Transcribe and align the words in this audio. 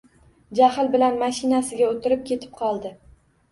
Jahl 0.59 0.89
bilan 0.95 1.19
mashinasiga 1.25 1.91
oʻtirib 1.91 2.27
ketib 2.33 2.59
qoldi. 2.65 2.95